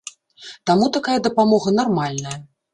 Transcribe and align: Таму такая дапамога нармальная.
Таму 0.69 0.87
такая 0.97 1.19
дапамога 1.29 1.77
нармальная. 1.79 2.37